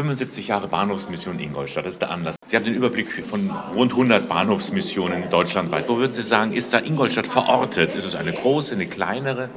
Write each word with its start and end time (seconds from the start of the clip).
75 0.00 0.48
Jahre 0.48 0.66
Bahnhofsmission 0.66 1.38
Ingolstadt, 1.38 1.84
das 1.84 1.94
ist 1.94 2.02
der 2.02 2.10
Anlass. 2.10 2.36
Sie 2.46 2.56
haben 2.56 2.64
den 2.64 2.72
Überblick 2.72 3.12
von 3.22 3.50
rund 3.76 3.92
100 3.92 4.30
Bahnhofsmissionen 4.30 5.28
deutschlandweit. 5.28 5.90
Wo 5.90 5.98
würden 5.98 6.12
Sie 6.12 6.22
sagen, 6.22 6.52
ist 6.52 6.72
da 6.72 6.78
Ingolstadt 6.78 7.26
verortet? 7.26 7.94
Ist 7.94 8.06
es 8.06 8.14
eine 8.14 8.32
große, 8.32 8.74
eine 8.74 8.86
kleinere? 8.86 9.50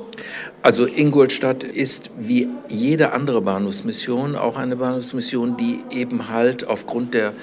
Also 0.61 0.85
Ingolstadt 0.85 1.63
ist 1.63 2.11
wie 2.19 2.49
jede 2.67 3.13
andere 3.13 3.41
Bahnhofsmission 3.41 4.35
auch 4.35 4.57
eine 4.57 4.75
Bahnhofsmission, 4.75 5.55
die 5.55 5.79
eben 5.91 6.27
halt 6.27 6.67
aufgrund 6.67 7.13
der 7.13 7.33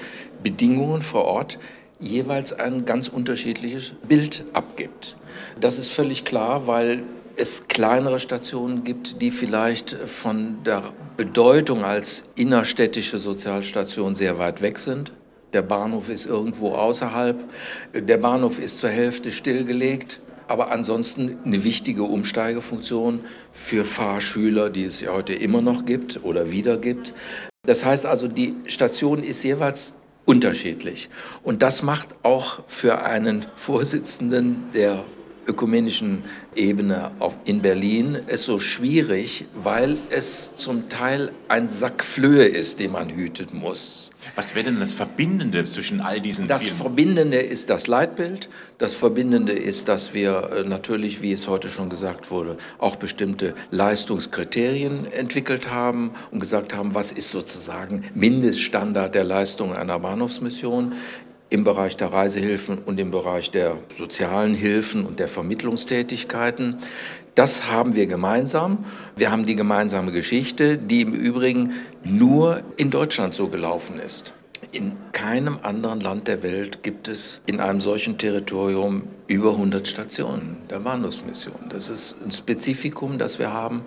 Bedingungen 0.43 1.01
vor 1.01 1.25
Ort 1.25 1.57
jeweils 1.99 2.53
ein 2.53 2.85
ganz 2.85 3.07
unterschiedliches 3.07 3.93
Bild 4.07 4.45
abgibt. 4.53 5.17
Das 5.59 5.79
ist 5.79 5.91
völlig 5.91 6.23
klar, 6.23 6.67
weil 6.67 7.01
es 7.35 7.67
kleinere 7.67 8.19
Stationen 8.19 8.83
gibt, 8.83 9.21
die 9.21 9.31
vielleicht 9.31 9.91
von 9.91 10.63
der 10.63 10.93
Bedeutung 11.17 11.83
als 11.83 12.25
innerstädtische 12.35 13.17
Sozialstation 13.17 14.15
sehr 14.15 14.37
weit 14.37 14.61
weg 14.61 14.77
sind. 14.79 15.11
Der 15.53 15.61
Bahnhof 15.61 16.09
ist 16.09 16.25
irgendwo 16.25 16.69
außerhalb. 16.69 17.43
Der 17.93 18.17
Bahnhof 18.17 18.59
ist 18.59 18.79
zur 18.79 18.89
Hälfte 18.89 19.31
stillgelegt, 19.31 20.21
aber 20.47 20.71
ansonsten 20.71 21.37
eine 21.45 21.63
wichtige 21.63 22.03
Umsteigefunktion 22.03 23.21
für 23.51 23.85
Fahrschüler, 23.85 24.69
die 24.69 24.85
es 24.85 25.01
ja 25.01 25.13
heute 25.13 25.33
immer 25.33 25.61
noch 25.61 25.85
gibt 25.85 26.23
oder 26.23 26.51
wieder 26.51 26.77
gibt. 26.77 27.13
Das 27.63 27.85
heißt 27.85 28.05
also, 28.05 28.27
die 28.27 28.55
Station 28.67 29.23
ist 29.23 29.43
jeweils 29.43 29.93
unterschiedlich. 30.25 31.09
Und 31.43 31.61
das 31.61 31.83
macht 31.83 32.09
auch 32.23 32.63
für 32.67 33.03
einen 33.03 33.45
Vorsitzenden 33.55 34.65
der 34.73 35.03
ökumenischen 35.47 36.23
Ebene 36.55 37.11
in 37.45 37.61
Berlin 37.61 38.19
es 38.27 38.45
so 38.45 38.59
schwierig, 38.59 39.45
weil 39.55 39.97
es 40.09 40.55
zum 40.57 40.89
Teil 40.89 41.31
ein 41.47 41.67
Sack 41.67 42.03
Flöhe 42.03 42.45
ist, 42.45 42.79
den 42.79 42.91
man 42.91 43.09
hüten 43.09 43.57
muss. 43.57 44.11
Was 44.35 44.53
wäre 44.53 44.65
denn 44.65 44.79
das 44.79 44.93
Verbindende 44.93 45.63
zwischen 45.65 45.99
all 45.99 46.21
diesen 46.21 46.47
Das 46.47 46.63
vielen? 46.63 46.75
Verbindende 46.75 47.37
ist 47.37 47.69
das 47.69 47.87
Leitbild. 47.87 48.49
Das 48.77 48.93
Verbindende 48.93 49.53
ist, 49.53 49.87
dass 49.87 50.13
wir 50.13 50.51
äh, 50.51 50.63
natürlich, 50.63 51.21
wie 51.21 51.33
es 51.33 51.47
heute 51.47 51.69
schon 51.69 51.89
gesagt 51.89 52.29
wurde, 52.29 52.57
auch 52.77 52.95
bestimmte 52.95 53.55
Leistungskriterien 53.71 55.11
entwickelt 55.11 55.71
haben 55.71 56.11
und 56.29 56.39
gesagt 56.39 56.75
haben, 56.75 56.93
was 56.93 57.11
ist 57.11 57.31
sozusagen 57.31 58.03
Mindeststandard 58.13 59.15
der 59.15 59.23
Leistung 59.23 59.73
einer 59.73 59.99
Bahnhofsmission 59.99 60.93
im 61.51 61.65
Bereich 61.65 61.97
der 61.97 62.13
Reisehilfen 62.13 62.79
und 62.79 62.99
im 62.99 63.11
Bereich 63.11 63.51
der 63.51 63.77
sozialen 63.97 64.55
Hilfen 64.55 65.05
und 65.05 65.19
der 65.19 65.27
Vermittlungstätigkeiten. 65.27 66.77
Das 67.35 67.69
haben 67.69 67.93
wir 67.93 68.07
gemeinsam. 68.07 68.85
Wir 69.17 69.31
haben 69.31 69.45
die 69.45 69.55
gemeinsame 69.55 70.13
Geschichte, 70.13 70.77
die 70.77 71.01
im 71.01 71.13
Übrigen 71.13 71.73
nur 72.03 72.63
in 72.77 72.89
Deutschland 72.89 73.35
so 73.35 73.49
gelaufen 73.49 73.99
ist. 73.99 74.33
In 74.71 74.93
keinem 75.11 75.59
anderen 75.61 75.99
Land 75.99 76.29
der 76.29 76.41
Welt 76.41 76.83
gibt 76.83 77.09
es 77.09 77.41
in 77.45 77.59
einem 77.59 77.81
solchen 77.81 78.17
Territorium 78.17 79.03
über 79.27 79.51
100 79.51 79.85
Stationen 79.85 80.55
der 80.69 80.79
Bahnhofsmission. 80.79 81.67
Das 81.67 81.89
ist 81.89 82.15
ein 82.23 82.31
Spezifikum, 82.31 83.17
das 83.17 83.39
wir 83.39 83.51
haben. 83.51 83.81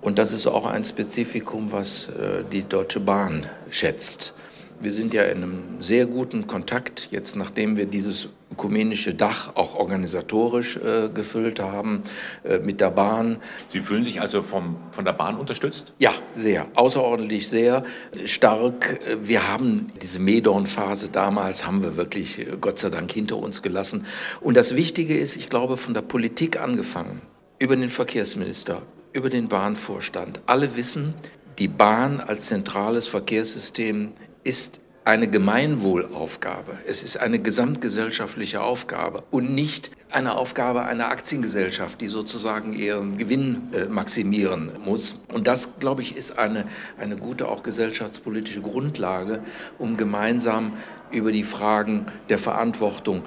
Und 0.00 0.18
das 0.18 0.32
ist 0.32 0.46
auch 0.46 0.64
ein 0.64 0.84
Spezifikum, 0.84 1.72
was 1.72 2.08
äh, 2.08 2.42
die 2.50 2.62
Deutsche 2.62 3.00
Bahn 3.00 3.46
schätzt. 3.68 4.32
Wir 4.78 4.92
sind 4.92 5.14
ja 5.14 5.22
in 5.22 5.42
einem 5.42 5.64
sehr 5.80 6.06
guten 6.06 6.46
Kontakt, 6.46 7.08
jetzt 7.10 7.34
nachdem 7.34 7.76
wir 7.76 7.86
dieses 7.86 8.28
ökumenische 8.52 9.14
Dach 9.14 9.56
auch 9.56 9.74
organisatorisch 9.74 10.76
äh, 10.76 11.08
gefüllt 11.08 11.60
haben 11.60 12.02
äh, 12.44 12.58
mit 12.58 12.80
der 12.80 12.90
Bahn. 12.90 13.38
Sie 13.68 13.80
fühlen 13.80 14.04
sich 14.04 14.20
also 14.20 14.42
vom, 14.42 14.76
von 14.92 15.04
der 15.04 15.14
Bahn 15.14 15.36
unterstützt? 15.36 15.94
Ja, 15.98 16.12
sehr, 16.32 16.66
außerordentlich 16.74 17.48
sehr 17.48 17.84
stark. 18.26 18.98
Wir 19.22 19.48
haben 19.48 19.92
diese 20.02 20.18
Medorn-Phase 20.20 21.08
damals, 21.08 21.66
haben 21.66 21.82
wir 21.82 21.96
wirklich 21.96 22.38
äh, 22.38 22.56
Gott 22.60 22.78
sei 22.78 22.90
Dank 22.90 23.10
hinter 23.10 23.36
uns 23.38 23.62
gelassen. 23.62 24.06
Und 24.40 24.56
das 24.56 24.76
Wichtige 24.76 25.18
ist, 25.18 25.36
ich 25.36 25.48
glaube, 25.48 25.76
von 25.76 25.94
der 25.94 26.02
Politik 26.02 26.60
angefangen, 26.60 27.22
über 27.58 27.76
den 27.76 27.90
Verkehrsminister, 27.90 28.82
über 29.12 29.30
den 29.30 29.48
Bahnvorstand, 29.48 30.42
alle 30.46 30.76
wissen, 30.76 31.14
die 31.58 31.68
Bahn 31.68 32.20
als 32.20 32.46
zentrales 32.46 33.08
Verkehrssystem 33.08 34.12
ist 34.46 34.80
eine 35.04 35.28
Gemeinwohlaufgabe. 35.28 36.78
Es 36.86 37.02
ist 37.02 37.16
eine 37.18 37.38
gesamtgesellschaftliche 37.38 38.62
Aufgabe 38.62 39.24
und 39.30 39.54
nicht 39.54 39.90
eine 40.10 40.34
Aufgabe 40.34 40.84
einer 40.84 41.10
Aktiengesellschaft, 41.10 42.00
die 42.00 42.06
sozusagen 42.06 42.72
ihren 42.72 43.16
Gewinn 43.18 43.68
äh, 43.72 43.86
maximieren 43.86 44.72
muss. 44.84 45.20
Und 45.32 45.46
das, 45.46 45.78
glaube 45.78 46.02
ich, 46.02 46.16
ist 46.16 46.38
eine, 46.38 46.64
eine 46.98 47.16
gute 47.16 47.48
auch 47.48 47.62
gesellschaftspolitische 47.62 48.62
Grundlage, 48.62 49.42
um 49.78 49.96
gemeinsam 49.96 50.72
über 51.12 51.32
die 51.32 51.44
Fragen 51.44 52.06
der 52.28 52.38
Verantwortung 52.38 53.22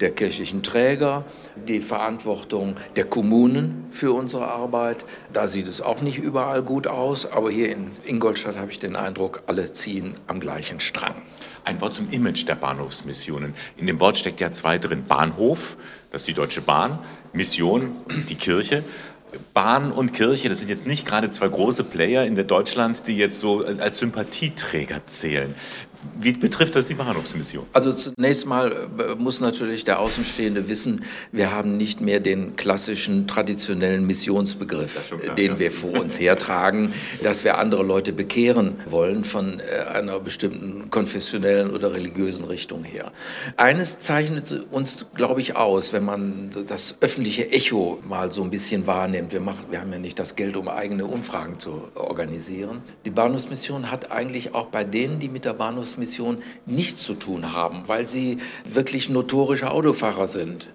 der 0.00 0.10
kirchlichen 0.10 0.62
Träger, 0.62 1.24
die 1.68 1.80
Verantwortung 1.80 2.76
der 2.96 3.04
Kommunen 3.04 3.86
für 3.90 4.12
unsere 4.12 4.48
Arbeit. 4.48 5.04
Da 5.32 5.46
sieht 5.46 5.68
es 5.68 5.80
auch 5.80 6.00
nicht 6.00 6.18
überall 6.18 6.62
gut 6.62 6.86
aus, 6.86 7.30
aber 7.30 7.50
hier 7.50 7.70
in 7.70 7.90
Ingolstadt 8.04 8.56
habe 8.56 8.70
ich 8.70 8.78
den 8.78 8.96
Eindruck, 8.96 9.42
alle 9.46 9.70
ziehen 9.72 10.14
am 10.26 10.40
gleichen 10.40 10.80
Strang. 10.80 11.14
Ein 11.64 11.80
Wort 11.80 11.92
zum 11.92 12.08
Image 12.10 12.48
der 12.48 12.54
Bahnhofsmissionen. 12.54 13.54
In 13.76 13.86
dem 13.86 14.00
Wort 14.00 14.16
steckt 14.16 14.40
ja 14.40 14.50
zwei 14.50 14.78
drin. 14.78 15.04
Bahnhof, 15.06 15.76
das 16.10 16.22
ist 16.22 16.28
die 16.28 16.34
Deutsche 16.34 16.62
Bahn, 16.62 16.98
Mission, 17.32 17.96
die 18.28 18.34
Kirche. 18.34 18.82
Bahn 19.54 19.92
und 19.92 20.12
Kirche, 20.12 20.48
das 20.48 20.58
sind 20.58 20.70
jetzt 20.70 20.86
nicht 20.86 21.06
gerade 21.06 21.30
zwei 21.30 21.48
große 21.48 21.84
Player 21.84 22.24
in 22.24 22.34
der 22.34 22.44
Deutschland, 22.44 23.06
die 23.06 23.16
jetzt 23.16 23.38
so 23.38 23.64
als 23.64 23.98
Sympathieträger 23.98 25.06
zählen. 25.06 25.54
Wie 26.18 26.32
betrifft 26.32 26.76
das 26.76 26.86
die 26.86 26.94
Bahnhofsmission? 26.94 27.66
Also 27.72 27.92
zunächst 27.92 28.46
mal 28.46 28.72
äh, 28.72 29.14
muss 29.16 29.40
natürlich 29.40 29.84
der 29.84 29.98
Außenstehende 29.98 30.68
wissen, 30.68 31.04
wir 31.30 31.52
haben 31.52 31.76
nicht 31.76 32.00
mehr 32.00 32.20
den 32.20 32.56
klassischen 32.56 33.26
traditionellen 33.26 34.06
Missionsbegriff, 34.06 35.10
klar, 35.10 35.34
den 35.34 35.52
ja. 35.52 35.58
wir 35.58 35.70
vor 35.70 36.00
uns 36.00 36.18
hertragen, 36.18 36.92
dass 37.22 37.44
wir 37.44 37.58
andere 37.58 37.82
Leute 37.82 38.12
bekehren 38.12 38.76
wollen 38.86 39.24
von 39.24 39.60
äh, 39.60 39.88
einer 39.90 40.18
bestimmten 40.20 40.90
konfessionellen 40.90 41.70
oder 41.70 41.92
religiösen 41.92 42.46
Richtung 42.46 42.82
her. 42.82 43.12
Eines 43.56 43.98
zeichnet 43.98 44.66
uns, 44.70 45.06
glaube 45.14 45.40
ich, 45.40 45.56
aus, 45.56 45.92
wenn 45.92 46.04
man 46.04 46.50
das 46.68 46.96
öffentliche 47.00 47.50
Echo 47.52 47.98
mal 48.02 48.32
so 48.32 48.42
ein 48.42 48.50
bisschen 48.50 48.86
wahrnimmt. 48.86 49.32
Wir, 49.32 49.40
machen, 49.40 49.66
wir 49.70 49.80
haben 49.80 49.92
ja 49.92 49.98
nicht 49.98 50.18
das 50.18 50.34
Geld, 50.34 50.56
um 50.56 50.68
eigene 50.68 51.04
Umfragen 51.04 51.58
zu 51.58 51.82
organisieren. 51.94 52.80
Die 53.04 53.10
Bahnhofsmission 53.10 53.90
hat 53.90 54.10
eigentlich 54.10 54.54
auch 54.54 54.66
bei 54.66 54.84
denen, 54.84 55.18
die 55.18 55.28
mit 55.28 55.44
der 55.44 55.54
Bahnhofsmission 55.54 55.89
Bahnhofsmission 55.90 56.38
nichts 56.66 57.02
zu 57.02 57.14
tun 57.14 57.52
haben, 57.52 57.82
weil 57.86 58.06
sie 58.06 58.38
wirklich 58.64 59.08
notorische 59.08 59.70
Autofahrer 59.70 60.28
sind. 60.28 60.70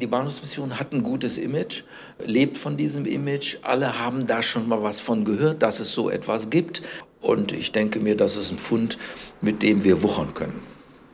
Die 0.00 0.06
Bahnhofsmission 0.06 0.78
hat 0.78 0.92
ein 0.92 1.02
gutes 1.02 1.38
Image, 1.38 1.82
lebt 2.24 2.58
von 2.58 2.76
diesem 2.76 3.06
Image. 3.06 3.58
Alle 3.62 3.98
haben 3.98 4.26
da 4.26 4.42
schon 4.42 4.68
mal 4.68 4.82
was 4.82 5.00
von 5.00 5.24
gehört, 5.24 5.62
dass 5.62 5.80
es 5.80 5.92
so 5.92 6.10
etwas 6.10 6.50
gibt. 6.50 6.82
Und 7.20 7.52
ich 7.52 7.72
denke 7.72 8.00
mir, 8.00 8.16
das 8.16 8.36
ist 8.36 8.50
ein 8.50 8.58
Fund, 8.58 8.96
mit 9.40 9.62
dem 9.62 9.84
wir 9.84 10.02
wuchern 10.02 10.34
können. 10.34 10.60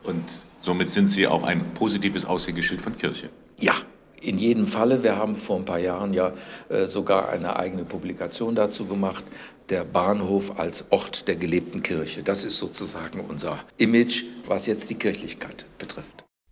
Und 0.03 0.23
somit 0.59 0.89
sind 0.89 1.07
Sie 1.07 1.27
auch 1.27 1.43
ein 1.43 1.73
positives 1.73 2.25
Aushängeschild 2.25 2.81
von 2.81 2.95
Kirche? 2.95 3.29
Ja, 3.59 3.73
in 4.25 4.37
jedem 4.37 4.65
Falle, 4.65 5.03
wir 5.03 5.15
haben 5.15 5.35
vor 5.35 5.57
ein 5.57 5.65
paar 5.65 5.79
Jahren 5.79 6.13
ja 6.13 6.33
äh, 6.69 6.85
sogar 6.85 7.29
eine 7.29 7.55
eigene 7.55 7.85
Publikation 7.85 8.55
dazu 8.55 8.85
gemacht, 8.85 9.23
der 9.69 9.83
Bahnhof 9.83 10.59
als 10.59 10.85
Ort 10.89 11.27
der 11.27 11.35
gelebten 11.35 11.81
Kirche. 11.81 12.23
Das 12.23 12.43
ist 12.43 12.57
sozusagen 12.57 13.21
unser 13.21 13.59
Image, 13.77 14.23
was 14.47 14.65
jetzt 14.65 14.89
die 14.89 14.95
Kirchlichkeit 14.95 15.65
betrifft. 15.77 16.24